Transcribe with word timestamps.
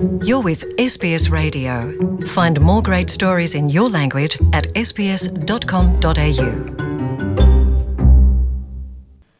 You're 0.00 0.42
with 0.42 0.64
SBS 0.78 1.30
Radio. 1.30 1.92
Find 2.24 2.58
more 2.60 2.80
great 2.82 3.10
stories 3.10 3.54
in 3.54 3.68
your 3.68 3.90
language 3.90 4.38
at 4.52 4.66
sbs.com.au. 4.74 6.50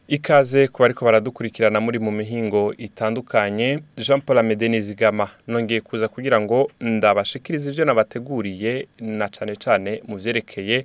ikaze 0.08 0.68
ku 0.68 0.82
bariko 0.82 1.04
baradukurikirana 1.04 1.80
muri 1.80 1.98
mu 1.98 2.10
mihingo 2.10 2.74
itandukanye 2.78 3.78
jean 3.96 4.20
paul 4.20 4.38
amede 4.38 4.68
nizigama 4.68 5.28
nongeye 5.48 5.80
kuza 5.80 6.08
kugira 6.08 6.40
ngo 6.40 6.70
ndabashikirize 6.80 7.70
ivyo 7.70 7.84
nabateguriye 7.84 8.86
na 9.00 9.28
cane 9.28 9.56
cane 9.56 10.02
mu 10.08 10.16
vyerekeye 10.16 10.84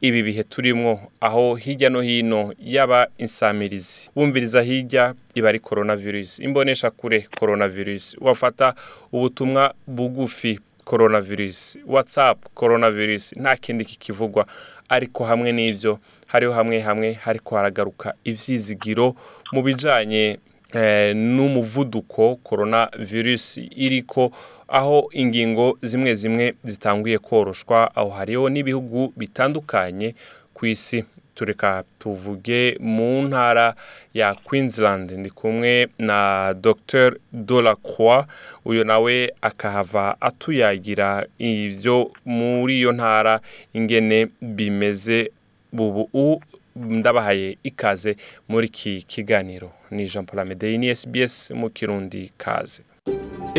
ibi 0.00 0.22
bihe 0.22 0.42
turimwo 0.44 1.00
aho 1.20 1.54
hirya 1.54 1.90
no 1.90 2.00
hino 2.00 2.54
yaba 2.58 3.06
insamirizi. 3.18 4.10
Wumviriza 4.16 4.62
hirya 4.62 5.14
iba 5.34 5.48
ari 5.48 5.60
coronavirus. 5.60 6.38
Imbonesha 6.38 6.90
kure 6.90 7.26
coronavirus. 7.38 8.16
Wafata 8.20 8.74
ubutumwa 9.12 9.74
bugufi 9.86 10.60
coronavirus. 10.84 11.78
Whatsapp 11.86 12.38
coronavirus. 12.54 13.32
Nta 13.36 13.56
kindi 13.56 13.84
kikivugwa. 13.84 14.46
Ariko 14.88 15.24
hamwe 15.24 15.52
n'ivyo 15.52 15.98
hariho 16.26 16.52
hamwe 16.52 16.80
hamwe 16.80 17.12
hariko 17.12 17.56
haragaruka 17.56 18.14
ivyizigiro 18.24 19.14
mu 19.52 19.62
bijanye 19.62 20.38
eh, 20.74 21.16
n'umuvuduko 21.16 22.36
coronavirus 22.42 23.58
iriko 23.76 24.30
aho 24.68 25.08
ingingo 25.12 25.78
zimwe 25.82 26.14
zimwe 26.14 26.54
zitanguye 26.64 27.18
koroshwa. 27.18 27.96
Aho 27.96 28.10
hariho 28.10 28.48
n'ibihugu 28.48 29.12
bitandukanye 29.16 30.14
ku 30.54 30.66
isi. 30.66 31.04
Tureka 31.36 31.84
tuvuge 31.98 32.76
mu 32.80 33.22
ntara 33.28 33.74
ya 34.14 34.34
Queensland. 34.34 35.10
Ndi 35.12 35.30
kumwe 35.30 35.88
na 35.98 36.54
Dr 36.60 37.16
Delacroix. 37.32 38.24
Uyu 38.64 38.84
nawe 38.84 39.32
akahava 39.42 40.16
atuyagira 40.20 41.26
ivyo 41.38 42.10
muri 42.24 42.78
iyo 42.78 42.92
ntara 42.92 43.40
ingene 43.74 44.28
bimeze. 44.40 45.30
Bubu 45.72 46.40
ndabahaye 46.76 47.58
ikaze 47.62 48.16
muri 48.48 48.66
iki 48.66 49.02
kiganiro. 49.02 49.70
Ni 49.90 50.06
Jean 50.06 50.24
Paul 50.24 50.40
Amedei 50.40 50.78
ni 50.78 50.94
SBS 50.96 51.50
mu 51.50 51.70
Kirundi 51.70 52.32
kaze. 52.36 52.82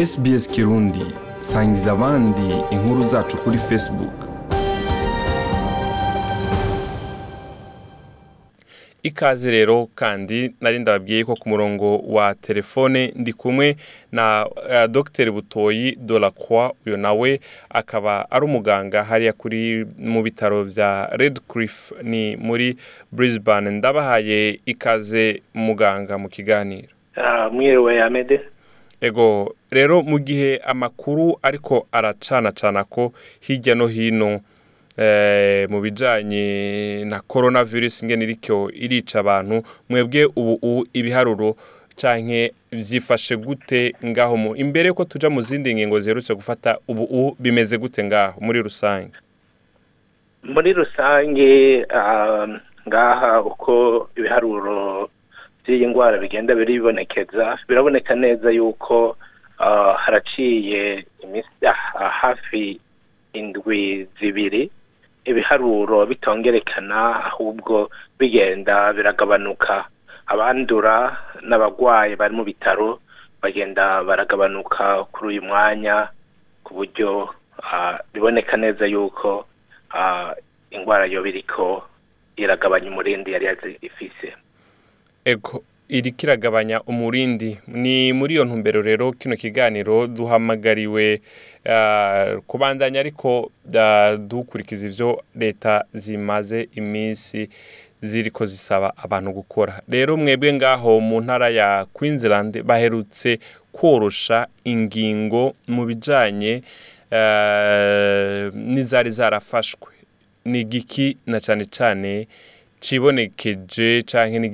SBS 0.06 0.48
Kirundi 0.48 1.06
sangiza 1.42 1.92
abandi 1.92 2.48
inkuru 2.72 3.04
zacu 3.04 3.38
kuri 3.38 3.58
Facebook. 3.58 4.27
Ikaze 9.08 9.52
rero 9.52 9.90
kandi 9.96 10.52
nari 10.62 10.80
ndababwiye 10.80 11.24
ko 11.26 11.36
ku 11.36 11.50
murongo 11.50 11.98
wa 11.98 12.36
telefone 12.36 13.14
ndi 13.16 13.34
kumwe 13.34 13.76
na 14.12 14.46
uh, 14.48 14.86
Dr 14.92 15.32
Butoyi 15.32 15.96
Delacroix 15.96 16.72
uyu 16.86 16.98
nawe 16.98 17.40
akaba 17.70 18.32
ari 18.32 18.46
umuganga 18.46 19.04
hariya 19.04 19.34
kuri 19.34 19.86
mu 19.98 20.24
bitaro 20.24 20.64
vya 20.64 21.10
Redcliffe 21.12 21.96
ni 22.04 22.36
muri 22.36 22.78
Brisbane. 23.12 23.70
Ndabahaye 23.72 24.60
ikaze 24.66 25.42
muganga 25.54 26.18
mu 26.18 26.30
kiganiro. 26.30 26.88
Ah, 27.16 27.50
mwiriwe 27.50 28.02
amede 28.04 28.42
ego 29.02 29.56
rero 29.72 30.02
mu 30.04 30.20
gihe 30.20 30.58
amakuru 30.66 31.38
ariko 31.42 31.88
aracanacana 31.92 32.84
ko 32.84 33.14
hirya 33.40 33.76
no 33.76 33.88
hino 33.88 34.30
eh, 34.34 34.40
mu 35.70 35.82
bijanye 35.82 37.06
na 37.06 37.20
coronavirus 37.22 38.02
ingene 38.04 38.24
iriko 38.24 38.72
irica 38.74 39.16
abantu 39.20 39.64
mwebwe 39.90 40.26
ubu 40.36 40.88
ibiharuro 40.94 41.56
canke 42.02 42.54
vyifashe 42.72 43.36
gute 43.38 43.94
ngaho 44.06 44.38
mu 44.38 44.56
imbere 44.56 44.94
ko 44.94 45.06
tuja 45.06 45.30
mu 45.30 45.42
zindi 45.42 45.74
ngingo 45.76 46.00
ziherutse 46.00 46.34
gufata 46.36 46.78
ubu 46.88 47.36
bimeze 47.40 47.78
gute 47.78 48.04
ngaho 48.04 48.42
muri 48.42 48.62
rusange? 48.62 49.18
Muri 50.44 50.74
rusange 50.74 51.86
ah, 51.90 52.48
ngaha 52.88 53.42
uko 53.42 54.10
ibiharuro 54.16 55.10
by'iyi 55.66 55.86
ndwara 55.88 56.18
bigenda 56.18 56.56
biribonekeza 56.56 57.58
biraboneka 57.68 58.16
neza 58.16 58.52
yuko 58.52 59.18
ah, 59.60 59.94
haraciye 59.94 61.06
ah, 61.66 62.10
hafi 62.10 62.80
indwi 63.34 64.08
zibiri 64.20 64.70
ibiharuro 65.28 66.06
bitongerekana 66.08 67.26
ahubwo 67.30 67.90
bigenda 68.20 68.94
biragabanuka. 68.96 69.86
Abandura 70.28 70.96
n'abagwayi 71.44 72.16
bari 72.16 72.34
mu 72.36 72.44
bitaro 72.44 73.00
bagenda 73.44 74.04
baragabanuka 74.04 75.04
kuri 75.12 75.28
uyu 75.38 75.42
mwanya 75.44 76.10
ku 76.64 76.74
buryo 76.80 77.30
biboneka 78.14 78.58
neza 78.58 78.84
yuko 78.88 79.46
indwara 80.72 81.06
yoba 81.06 81.28
iriko 81.30 81.84
iragabanya 82.36 82.92
umurindi 82.92 83.32
yari 83.32 83.48
ifise. 83.82 84.36
Ego 85.90 85.98
iriko 85.98 86.24
iragabanya 86.24 86.82
umurindi. 86.84 87.58
Ni 87.68 88.14
muri 88.14 88.34
iyo 88.34 88.46
ntumbero 88.46 88.82
rero 88.82 89.12
kino 89.14 89.36
kiganiro 89.36 90.08
duhamagariwe 90.08 91.22
ah, 91.66 92.38
kubandanya 92.48 93.00
ariko 93.00 93.52
ah, 93.76 94.18
dukurikiza 94.18 94.88
ivyo 94.88 95.24
leta 95.36 95.86
zimaze 95.94 96.68
iminsi 96.76 97.50
ziriko 98.02 98.46
zisaba 98.46 98.94
abantu 98.98 99.32
gukora. 99.32 99.82
Rero 99.90 100.18
mwebwe 100.18 100.54
ngaho 100.54 101.00
mu 101.00 101.22
ntara 101.22 101.50
ya 101.50 101.86
Queensland 101.94 102.62
baherutse 102.64 103.40
korosha 103.72 104.48
ingingo 104.64 105.54
mu 105.68 105.86
bijanye 105.86 106.64
eh, 107.12 108.52
n'izari 108.54 109.12
zarafashwe. 109.12 109.94
Ni 110.46 110.60
igiki 110.62 111.18
na 111.26 111.40
cane 111.40 111.66
cane 111.66 112.28
cibonekeje 112.80 114.04
canke 114.04 114.40
ni 114.40 114.48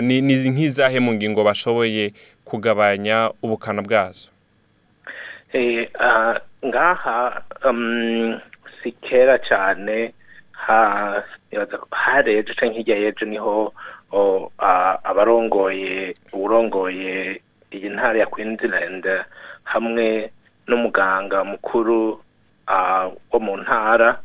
ni 0.00 0.20
nk'izahe 0.22 1.00
mu 1.00 1.12
ngingo 1.14 1.44
bashoboye 1.44 2.12
kugabanya 2.44 3.30
ubukana 3.42 3.82
bwazo? 3.82 4.30
Eh, 5.52 5.88
ah, 6.00 6.38
ngaha 6.64 7.42
um, 7.64 8.38
si 8.82 8.92
kera 8.92 9.38
cyane 9.38 10.12
ha 10.52 11.22
nibaza 11.52 11.78
ko 11.78 11.86
hari 11.90 12.34
ejo 12.38 12.54
canke 12.54 12.78
hirya 12.82 12.96
y'ejo 12.98 13.24
ni 13.26 13.36
ho 13.38 13.72
abarongoye 15.04 16.14
uwurongoye 16.32 17.40
iyi 17.72 17.88
ntara 17.90 18.18
ya 18.18 18.26
Queensland 18.26 19.04
hamwe 19.64 20.30
n'umuganga 20.68 21.44
mukuru 21.44 22.20
wo 23.32 23.38
mu 23.40 23.56
ntara 23.56 24.18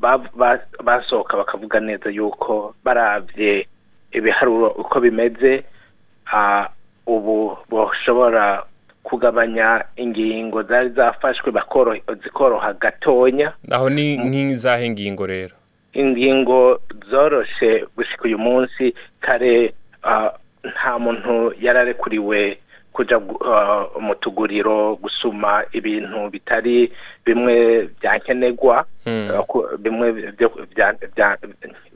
ba- 0.00 0.30
ba- 0.34 0.66
basohoka 0.82 1.36
bakavuga 1.36 1.80
neza 1.80 2.10
yuko 2.10 2.74
baravye 2.84 3.66
ibiharuro 4.14 4.68
uko 4.68 5.00
bimeze 5.00 5.62
ubu 7.06 7.58
boshobora 7.68 8.62
kugabanya 9.02 9.84
ingingo 9.96 10.62
zari 10.62 10.88
zafashwe 10.88 11.52
zikoroha 12.22 12.72
gatonya. 12.72 13.52
Aho 13.70 13.90
ni 13.90 14.16
nk'izahe 14.16 14.90
ngingo 14.90 15.26
rero? 15.26 15.54
Ingingo 15.92 16.80
zoroshe 17.10 17.84
gushika 17.96 18.24
uyu 18.24 18.38
munsi 18.38 18.94
kare 19.20 19.74
nta 20.64 20.98
muntu 20.98 21.52
yararekuriwe 21.60 22.58
kuja 22.92 23.16
gu- 23.18 23.42
ah, 23.46 23.86
mu 24.00 24.14
tuguriro 24.14 24.96
gusuma 24.96 25.64
ibintu 25.72 26.30
bitari 26.30 26.92
bimwe 27.26 27.88
byankenerwa 28.00 28.86
Mm. 29.06 29.30
ah, 29.36 29.42
ku- 29.42 29.68
bimwe 29.78 30.32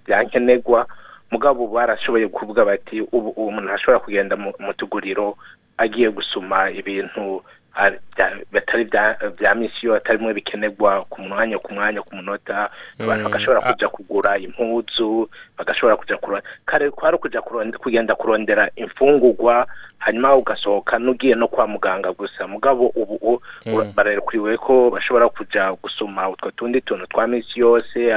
byankenerwa 0.06 0.86
mugabo 1.31 1.66
barashoboye 1.66 2.28
kuvuga 2.28 2.65
bati 2.65 3.00
ubu 3.12 3.28
umuntu 3.37 3.72
ashobora 3.72 3.99
kugenda 4.05 4.37
mu 4.37 4.72
tuguriro 4.77 5.37
agiye 5.78 6.09
gusuma 6.11 6.71
ibintu 6.71 7.43
ah, 7.74 7.90
bya- 8.16 8.42
bitari 8.53 8.84
bya- 8.84 9.30
bya 9.38 9.54
misi 9.54 9.86
yo 9.86 9.94
atari 9.94 10.18
bimwe 10.18 10.34
bikenerwa 10.34 11.04
ku 11.04 11.22
mwanya 11.22 11.59
ku 11.59 11.74
mwanya 11.74 12.03
ku 12.03 12.16
munota 12.16 12.70
abantu 12.98 13.24
Mm, 13.24 13.30
bagashobora 13.30 13.60
ah. 13.65 13.72
kuja 13.72 13.88
kugura 13.88 14.38
impuzu 14.38 15.28
bagashobora 15.59 15.97
kurondera 15.97 16.42
kare 16.66 16.91
kwari 16.91 17.16
kuronde- 17.42 17.78
kugenda 17.78 18.15
kurondera 18.15 18.70
imfungurwa 18.76 19.66
hanyuma 19.98 20.36
ugasohoka 20.36 20.98
n'ugiye 20.98 21.34
no 21.34 21.48
kwa 21.48 21.66
muganga 21.66 22.12
gusa 22.12 22.47
mugabo 22.47 22.86
ubu 22.94 23.42
Mm. 23.66 23.92
bararekuriwe 23.94 24.56
ko 24.59 24.91
bashobora 24.91 25.28
kuja 25.28 25.72
gusuma 25.82 26.28
utwo 26.30 26.50
tundi 26.50 26.80
tuntu 26.80 27.06
twa 27.06 27.26
misi 27.26 27.60
yose 27.60 28.14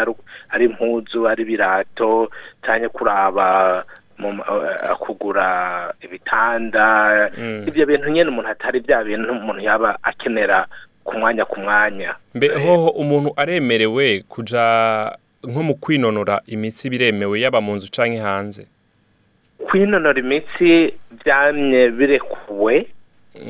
ari 0.49 0.65
impuzu 0.65 1.27
ari 1.29 1.43
ibirato 1.43 2.29
canke 2.61 2.89
kuraba 2.89 3.83
kugura 4.99 5.93
ibitanda 6.01 7.31
Mm. 7.37 7.63
ivyo 7.67 7.85
bintu 7.85 8.09
nyene 8.09 8.29
umuntu 8.29 8.49
atari 8.49 8.79
bya 8.79 9.03
bintu 9.03 9.31
umuntu 9.31 9.61
yaba 9.61 9.97
akenera 10.03 10.67
ku 11.03 11.17
mwanya 11.17 11.45
ku 11.45 11.59
mwanya. 11.59 12.15
Hoho 12.63 12.89
umuntu 12.89 13.33
aremerewe 13.35 14.21
kuja 14.29 15.17
nko 15.43 15.63
mu 15.63 15.75
kwinonora 15.75 16.41
imitsi 16.45 16.89
biremewe 16.89 17.41
yaba 17.41 17.61
mu 17.61 17.75
nzu 17.75 17.89
canke 17.91 18.19
hanze? 18.21 18.67
Kwinonora 19.57 20.19
imitsi 20.19 20.93
byamye 21.25 21.89
birekuwe. 21.89 22.87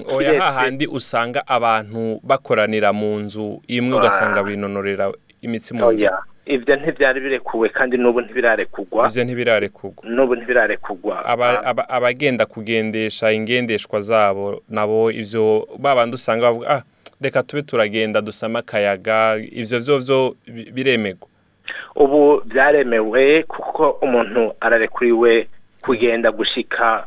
Oya 0.07 0.31
Kiretse- 0.31 0.39
hahandi 0.39 0.87
usanga 0.87 1.43
abantu 1.47 2.19
bakoranira 2.23 2.93
mu 2.93 3.19
nzu 3.19 3.61
imwe 3.67 3.97
ugasanga 3.97 4.43
binonorera 4.43 5.11
imitsi 5.41 5.73
mu 5.73 5.91
nzu. 5.91 6.05
Oya. 6.05 6.17
Ibyo 6.45 6.75
ntibyari 6.75 7.19
birekuwe 7.21 7.69
kandi 7.69 7.97
n'ubu 7.97 8.21
ntibirarekugwa 8.21 9.07
ivyo 9.09 9.23
ntibirarekurwa 9.23 10.03
n'ubu 10.09 10.35
ntibirarekugwa 10.35 11.25
Aba- 11.25 11.63
aba- 11.65 11.89
abagenda 11.89 12.45
kugendesha 12.45 13.31
ingendeshwa 13.31 14.01
zabo 14.01 14.61
nabo 14.69 15.11
ivyo 15.11 15.67
babandi 15.79 16.15
usanga 16.15 16.41
bavuga 16.45 16.69
ah 16.69 16.81
reka 17.21 17.43
tube 17.43 17.61
turagenda 17.61 18.21
dusame 18.21 18.59
akayaga 18.59 19.37
ivyo 19.37 19.79
vyo 19.79 19.97
vyo 19.99 20.35
bi- 20.47 20.71
biremegwa. 20.71 21.27
Ubu 21.95 22.41
byaremewe 22.45 23.43
kuko 23.43 23.89
umuntu 24.01 24.53
ararekuriwe 24.59 25.47
kugenda 25.81 26.31
gushika 26.31 27.05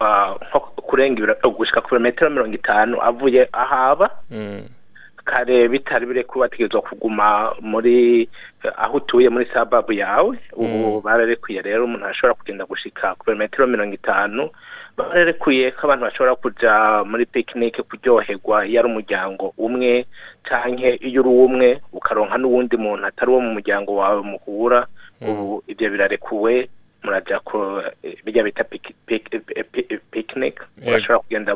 ah, 0.00 0.34
kurenga 0.76 1.34
gushika 1.56 1.80
ku 1.80 1.88
birometero 1.90 2.30
mirongo 2.30 2.54
itanu 2.54 3.00
avuye 3.02 3.48
ahaba. 3.52 4.10
Mm. 4.30 4.62
Kare 5.24 5.68
bitari 5.68 6.06
birekuwe 6.06 6.44
bategerezwa 6.48 6.82
kuguma 6.82 7.54
muri 7.60 8.28
aho 8.76 8.96
utuye 8.96 9.28
muri 9.28 9.46
sababu 9.54 9.92
yawe. 9.92 10.38
Ubu 10.52 11.00
bararekuye 11.00 11.62
rero 11.62 11.84
umuntu 11.84 12.06
ashobora 12.06 12.34
kugenda 12.34 12.64
gushika 12.64 13.14
ku 13.14 13.24
birometero 13.26 13.66
mirongo 13.66 13.94
itanu. 13.94 14.50
Bararekuye 14.96 15.70
ko 15.72 15.80
abantu 15.86 16.04
bashobora 16.06 16.34
kuja 16.36 16.72
muri 17.04 17.26
pikinike 17.26 17.82
kuryoherwa 17.82 18.66
iyo 18.66 18.80
ari 18.80 18.88
umuryango 18.88 19.54
umwe 19.58 20.06
canke 20.44 20.94
iyo 21.02 21.20
uri 21.24 21.30
umwe 21.30 21.68
ukaronka 21.92 22.38
n'uwundi 22.38 22.76
muntu 22.76 23.06
atari 23.06 23.30
uwo 23.30 23.40
mu 23.40 23.50
muryango 23.56 23.96
wawe 23.96 24.22
muhura. 24.22 24.86
Ubu 25.20 25.62
ibyo 25.66 25.90
birarekuwe. 25.90 26.68
Muraja 27.04 27.40
ku 27.40 27.82
bijya 28.24 28.42
bita 28.44 28.64
piki- 28.64 28.94
pi- 29.06 30.00
picnic 30.10 30.60
urashobora 30.86 31.18
kugenda 31.18 31.54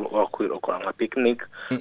ukora 0.55 0.79
nka 0.79 0.93
picnic 0.93 1.39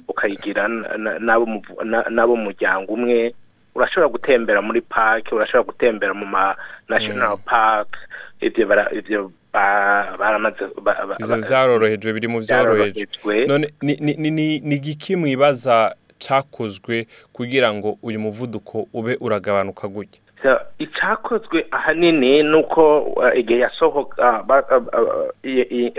ukayigira 0.08 0.68
na- 0.68 0.96
na- 0.96 1.18
n'abo 1.18 1.46
mu- 1.46 1.62
na- 1.84 2.08
n'abo 2.10 2.36
mu 2.36 2.44
muryango 2.50 2.92
umwe. 2.94 3.34
Urashobora 3.74 4.08
gutembera 4.08 4.62
muri 4.62 4.80
park 4.80 5.32
urashobora 5.32 5.66
gutembera 5.70 6.14
mu 6.14 6.26
ma 6.26 6.56
national 6.88 7.36
park. 7.44 7.88
Ibyo 8.40 8.66
bara- 8.66 8.90
ibyo 8.92 9.32
ba- 9.52 10.16
baramaze 10.18 10.64
vyarorohejwe 11.48 12.12
biri 12.12 12.28
mu 12.28 12.40
none 13.46 13.66
ni- 13.82 13.96
igiki 14.76 15.16
mwibaza 15.16 15.94
cakozwe 16.18 17.06
kugira 17.32 17.72
ngo 17.74 17.98
uyu 18.02 18.18
muvuduko 18.20 18.86
ube 18.92 19.16
uragabanuka 19.20 19.88
gutya? 19.88 20.20
Icyakozwe 20.78 21.66
ahanini 21.70 22.42
ni 22.42 22.54
uko 22.56 23.00
uh, 23.00 23.38
igihe 23.38 23.60
yasohoka 23.60 24.40
uh, 24.40 24.62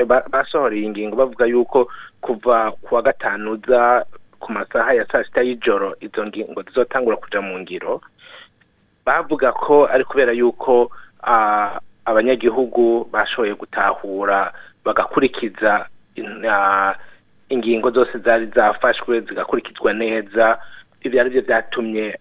uh, 0.08 0.30
basohoreye 0.32 0.84
ingingo 0.86 1.16
bavuga 1.16 1.46
yuko 1.46 1.92
kuva 2.22 2.72
ku 2.72 2.96
wa 2.96 3.02
gatanu 3.02 3.52
uza 3.52 4.06
ku 4.40 4.52
masaha 4.52 4.94
ya 4.94 5.06
saa 5.12 5.24
sita 5.24 5.42
y'ijoro 5.42 5.96
izo 6.00 6.26
ngingo 6.26 6.62
zizotangura 6.62 7.18
kuja 7.18 7.42
mu 7.42 7.60
ngiro 7.60 8.02
bavuga 9.06 9.52
ko 9.52 9.86
ari 9.88 10.04
kubera 10.04 10.32
yuko 10.32 10.92
abanyagihugu 12.06 13.10
bashoboye 13.12 13.54
gutahura 13.56 14.54
bagakurikiza 14.86 15.86
in- 16.16 16.46
ingingo 17.50 17.92
zose 17.92 18.18
zari 18.18 18.46
zafashwe 18.46 19.20
zigakurikizwa 19.22 19.94
neza 19.94 20.60
ibyo 21.02 21.22
ari 21.22 21.30
byo 21.30 21.42
byatumye 21.42 22.20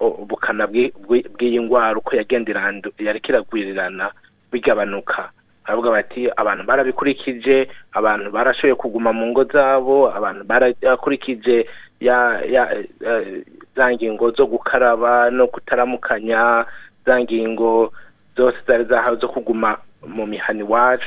ubukana 0.00 0.66
bw'i- 0.66 0.92
bw'i- 1.06 1.26
bw'iyi 1.34 1.58
ndwara 1.58 1.98
uko 1.98 2.16
yariko 2.16 3.28
iragwirirana 3.28 4.10
bigabanuka. 4.52 5.30
Baravuga 5.66 5.90
bati 5.90 6.30
abantu 6.36 6.64
barabikurikije 6.66 7.68
abantu 7.92 8.30
barashoboye 8.30 8.74
kuguma 8.74 9.12
mu 9.12 9.26
ngo 9.30 9.44
zabo 9.44 10.10
abantu 10.14 10.44
barakurikije 10.44 11.66
eh, 12.00 13.44
za 13.76 13.92
ngingo 13.92 14.30
zo 14.30 14.46
gukaraba 14.46 15.30
no 15.30 15.46
kutaramukanya 15.46 16.66
za 17.06 17.20
ngingo 17.20 17.92
zose 18.36 18.56
zari 18.66 18.84
zahawe 18.84 19.16
zo 19.20 19.28
kuguma 19.28 19.76
mu 20.06 20.26
mihani 20.26 20.60
iwacu 20.60 21.06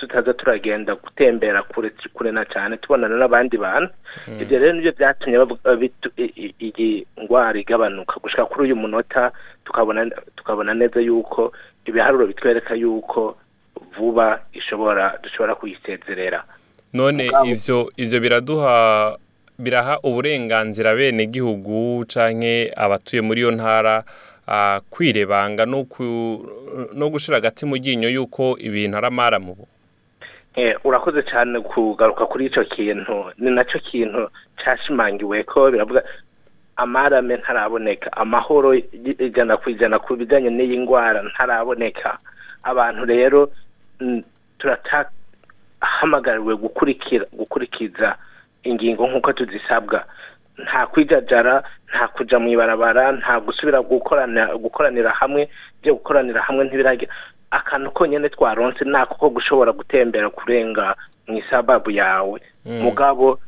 tutaza 0.00 0.32
turagenda 0.34 0.94
gutembera 0.94 1.62
kure 1.62 1.90
kure 2.14 2.32
na 2.32 2.44
cyane 2.44 2.76
tubonana 2.76 3.16
n'abandi 3.16 3.56
bantu. 3.58 3.92
Ibyo 4.40 4.58
rero 4.58 4.72
ni 4.72 4.80
byo 4.80 4.92
byatumye 4.92 5.36
i- 6.16 6.54
iyi 6.60 7.06
ndwara 7.16 7.58
igabanuka. 7.60 8.16
Gushika 8.22 8.46
kuri 8.46 8.64
uyu 8.72 8.76
munota 8.76 9.32
tukabona 9.64 10.10
tukabona 10.36 10.74
neza 10.74 11.00
yuko 11.00 11.52
ibiharuro 11.86 12.26
bitwereka 12.26 12.74
yuko 12.74 13.36
vuba 13.96 14.40
ishobora 14.52 15.18
dushobora 15.22 15.54
kuyisezerera. 15.54 16.44
None 16.92 17.30
ivyo 17.44 17.92
ivyo 17.96 18.20
biraduha 18.20 19.16
biraha 19.58 19.98
uburenganzira 20.02 20.94
bene 20.94 21.26
gihugu 21.26 22.04
canke 22.08 22.72
abatuye 22.76 23.22
muri 23.22 23.40
iyo 23.40 23.50
ntara 23.50 24.04
ah, 24.48 24.80
kwirebanga 24.90 25.66
no 25.66 27.06
gushira 27.10 27.36
agati 27.36 27.66
mu 27.66 27.76
ryinyo 27.76 28.08
yuko 28.08 28.56
ibintu 28.58 28.96
ari 28.96 29.06
amaramubu 29.06 29.62
Eh, 29.62 29.79
urakoze 30.84 31.22
cyane 31.22 31.60
kugaruka 31.60 32.26
kuri 32.26 32.46
icyo 32.46 32.64
kintu. 32.64 33.32
Ni 33.38 33.50
na 33.50 33.64
cyo 33.64 33.78
kintu 33.80 34.30
cyashimangiwe 34.58 35.42
ko 35.44 35.70
biravuga 35.70 36.02
amarame 36.76 37.36
ntaraboneka. 37.36 38.12
Amahoro 38.12 38.74
ijana 38.74 39.56
ku 39.56 39.70
ijana 39.70 39.98
ku 39.98 40.16
bijyanye 40.16 40.50
n'iyi 40.50 40.76
ndwara 40.82 41.22
ntaraboneka. 41.22 42.18
Abantu 42.62 43.04
rero 43.04 43.50
turatahamagariwe 44.58 46.54
gukurikiza 47.32 48.16
ingingo 48.62 49.06
nk'uko 49.08 49.32
tuzisabwa. 49.32 50.04
Nta 50.58 50.86
kwijajara 50.86 51.62
nta 51.88 52.08
kuja 52.08 52.38
mu 52.38 52.48
ibarabara 52.52 53.12
nta 53.12 53.40
gusubira 53.40 53.80
gukoranira 53.82 55.10
hamwe. 55.16 55.48
Byo 55.82 55.94
gukoranira 55.94 56.42
hamwe 56.42 56.64
ntibiragira 56.64 57.12
akantu 57.50 57.90
konyene 57.90 58.28
twaronse 58.28 58.84
nako 58.84 59.14
ko 59.14 59.28
gushobora 59.30 59.72
gutembera 59.72 60.30
kurenga 60.30 60.94
mu 61.28 61.38
isababu 61.38 61.90
yawe. 61.90 62.40
Mugabo 62.66 63.38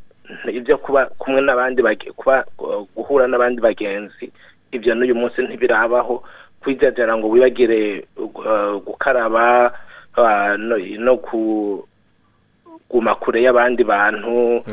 ibyo 0.51 0.77
kuba 0.77 1.05
kumwe 1.19 1.41
n'abandi 1.41 1.83
kuba 2.15 2.45
uh, 2.59 2.83
guhura 2.95 3.27
n'abandi 3.27 3.61
bagenzi 3.61 4.31
ibyo 4.71 4.95
n'uyu 4.95 5.15
munsi 5.15 5.41
ntibirabaho. 5.41 6.23
Kwijajara 6.63 7.17
ngo 7.17 7.27
wibagire 7.29 8.05
uh, 8.17 8.79
gukaraba 8.85 9.71
uh, 10.17 10.55
no, 10.57 11.17
kuguma 11.17 13.15
kure 13.15 13.41
y'abandi 13.43 13.83
bantu 13.83 14.63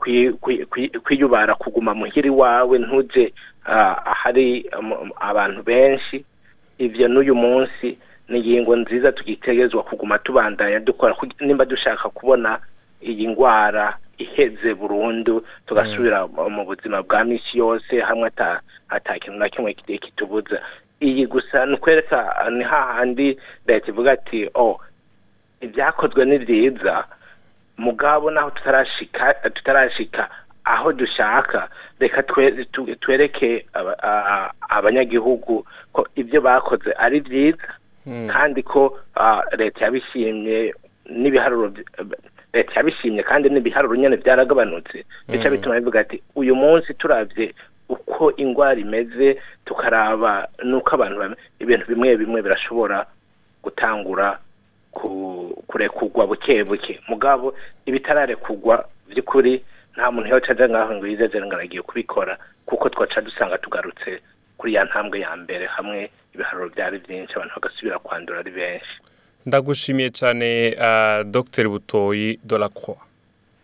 kwi- 0.00 0.98
kwiyubara 1.04 1.54
kuguma 1.54 1.94
muhiri 1.94 2.30
wawe 2.30 2.78
ntuje 2.78 3.32
ah, 3.66 3.96
ahari 4.06 4.64
um, 4.78 5.10
abantu 5.20 5.62
benshi. 5.62 6.24
Ivyo 6.78 7.08
n'uyu 7.08 7.34
munsi 7.34 7.98
ni 8.30 8.38
ingingo 8.38 8.76
nziza 8.76 9.12
tugitegerezwa 9.12 9.82
kuguma 9.82 10.18
tubandanya 10.18 10.80
dukora 10.80 11.16
nimba 11.40 11.64
dushaka 11.64 12.08
kubona 12.08 12.58
iyi 13.02 13.26
ndwara 13.26 13.96
iheze 14.18 14.74
burundu 14.74 15.44
tugasubira 15.66 16.26
mu- 16.26 16.50
mu 16.50 16.64
buzima 16.64 17.02
bwa 17.02 17.24
misi 17.24 17.58
yose 17.58 18.00
hamwe 18.00 18.28
ata 18.88 19.18
kintu 19.18 19.38
na 19.38 19.48
kimwe 19.48 19.72
kitubuza. 19.74 20.60
Iyi 21.00 21.26
gusa 21.26 21.66
ni 21.66 21.74
ukwereka 21.74 22.46
ni 22.52 22.64
hahandi 22.64 23.38
leta 23.66 23.88
ivuga 23.88 24.12
ati 24.12 24.50
oh 24.54 24.80
ibyakozwe 25.60 26.24
ni 26.24 26.38
byiza. 26.38 27.04
Mugabo 27.78 28.30
naho 28.30 28.50
tutarashika 28.50 29.34
tutarashika 29.34 30.28
aho 30.64 30.92
dushaka. 30.92 31.68
Reka 32.00 32.22
twereke 33.00 33.66
abanyagihugu 34.68 35.66
ko 35.92 36.06
ibyo 36.14 36.40
bakoze 36.40 36.92
ari 36.98 37.20
byiza. 37.20 37.68
Kandi 38.32 38.62
ko 38.62 38.98
ah, 39.16 39.42
leta 39.58 39.84
yabishimye 39.84 40.74
n'ibiharuro 41.10 41.72
leta 42.52 42.72
yabishimye 42.76 43.22
kandi 43.22 43.48
n'ibiharuro 43.50 43.96
nyine 43.96 44.16
byaragabanutse. 44.16 45.04
Bica 45.28 45.50
bituma 45.50 45.74
bivuga 45.80 46.00
ati 46.00 46.22
uyu 46.36 46.54
munsi 46.56 46.94
turabye 46.94 47.54
uko 47.88 48.32
indwara 48.36 48.80
imeze 48.80 49.38
tukaraba 49.64 50.48
n'uko 50.64 50.90
abantu 50.94 51.36
ibintu 51.60 51.86
bimwe 51.90 52.16
bimwe 52.16 52.42
birashobora 52.42 53.06
gutangura 53.62 54.38
ku- 54.92 55.62
kurekurwa 55.66 56.26
buke 56.26 56.64
buke. 56.64 57.00
Mugabo 57.08 57.54
ibitararekurwa 57.86 58.84
by'ukuri 59.08 59.62
nta 59.94 60.10
muntu 60.10 60.28
yoca 60.30 60.50
aja 60.54 60.68
ngaho 60.68 60.94
ngo 60.94 61.06
yizeze 61.06 61.36
ngo 61.42 61.54
aragiye 61.54 61.82
kubikora 61.82 62.38
kuko 62.66 62.88
twaca 62.88 63.20
dusanga 63.20 63.58
tugarutse 63.58 64.20
kuri 64.58 64.74
ya 64.74 64.84
ntambwe 64.84 65.20
ya 65.20 65.36
mbere 65.36 65.66
hamwe 65.66 66.10
ibiharuro 66.34 66.68
byari 66.68 66.98
byinshi 66.98 67.32
abantu 67.34 67.54
bagasubira 67.56 67.98
kwandura 67.98 68.38
ari 68.40 68.50
benshi. 68.50 68.94
Ndagushimiye 69.46 70.10
cyane 70.10 70.76
uh, 70.78 71.22
dr 71.26 71.68
butoyi 71.68 72.38
dolacroix 72.44 72.98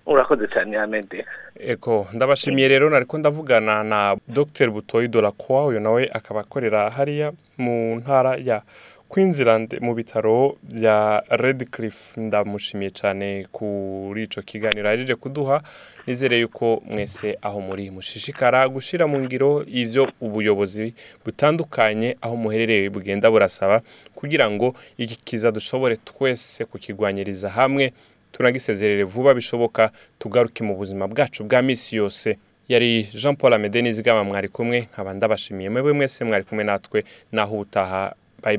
urakoze 0.06 0.48
cyane 0.48 0.78
amede 0.78 1.26
eko 1.60 2.06
ndabashimiye 2.12 2.68
rero 2.68 2.90
nariko 2.90 3.18
ndavugana 3.18 3.84
na 3.84 4.16
dr 4.28 4.70
butoyi 4.70 5.08
dolacroix 5.08 5.68
uyu 5.68 5.80
nawe 5.80 6.10
akaba 6.12 6.40
akorera 6.40 6.90
hariya 6.90 7.32
mu 7.58 7.96
ntara 7.96 8.36
ya 8.36 8.62
Queensland 9.08 9.78
mu 9.80 9.94
bitaro 9.94 10.56
bya 10.62 11.22
Redcliffe 11.30 12.20
ndamushimiye 12.20 12.90
cyane 12.90 13.46
kuri 13.52 14.22
ico 14.22 14.42
kiganiro 14.42 14.88
yajeje 14.88 15.14
kuduha. 15.14 15.62
Nizere 16.06 16.38
yuko 16.40 16.82
mwese 16.86 17.38
aho 17.42 17.60
muri 17.60 17.90
mushishikara 17.90 18.68
gushira 18.68 19.06
mu 19.06 19.18
ngiro 19.20 19.64
ivyo 19.66 20.12
ubuyobozi 20.20 20.94
butandukanye 21.24 22.16
aho 22.20 22.36
muherereye 22.36 22.90
bugenda 22.90 23.30
burasaba 23.30 23.82
kugira 24.14 24.50
ngo 24.50 24.74
iki 24.98 25.16
kiza 25.24 25.52
dushobore 25.52 25.96
twese 25.96 26.64
kukigwanyiriza 26.64 27.50
hamwe 27.50 27.92
tunagisezerere 28.32 29.02
vuba 29.04 29.34
bishoboka 29.34 29.90
tugaruke 30.18 30.64
mu 30.64 30.74
buzima 30.76 31.08
bwacu 31.08 31.44
bwa 31.44 31.62
misi 31.62 31.96
yose. 31.96 32.38
Yari 32.68 33.02
Jean 33.14 33.36
Paul 33.36 33.54
Amede 33.54 33.82
nizigama 33.82 34.24
mwari 34.24 34.48
kumwe 34.48 34.80
nkaba 34.80 35.14
ndabashimiye. 35.14 35.70
Mwese 35.70 36.24
mwari 36.24 36.44
kumwe 36.44 36.64
natwe. 36.64 37.04
Naho 37.32 37.58
utaha 37.58 38.14
bye 38.42 38.58